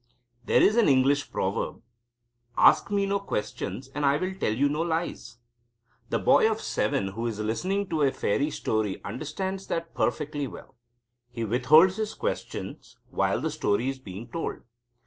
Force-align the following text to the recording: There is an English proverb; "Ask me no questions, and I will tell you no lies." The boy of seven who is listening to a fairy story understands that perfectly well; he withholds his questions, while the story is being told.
There 0.43 0.63
is 0.63 0.77
an 0.77 0.89
English 0.89 1.29
proverb; 1.31 1.83
"Ask 2.57 2.89
me 2.89 3.05
no 3.05 3.19
questions, 3.19 3.87
and 3.89 4.03
I 4.03 4.17
will 4.17 4.33
tell 4.33 4.51
you 4.51 4.67
no 4.67 4.81
lies." 4.81 5.37
The 6.09 6.17
boy 6.17 6.49
of 6.49 6.59
seven 6.59 7.09
who 7.09 7.27
is 7.27 7.37
listening 7.39 7.87
to 7.89 8.01
a 8.01 8.11
fairy 8.11 8.49
story 8.49 8.99
understands 9.03 9.67
that 9.67 9.93
perfectly 9.93 10.47
well; 10.47 10.73
he 11.29 11.43
withholds 11.43 11.97
his 11.97 12.15
questions, 12.15 12.97
while 13.11 13.41
the 13.41 13.51
story 13.51 13.89
is 13.89 13.99
being 13.99 14.27
told. 14.31 14.63